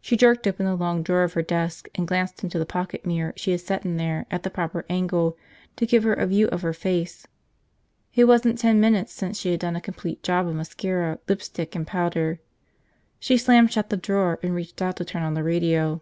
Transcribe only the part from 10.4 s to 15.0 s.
of mascara, lipstick, and powder. She slammed shut the drawer and reached out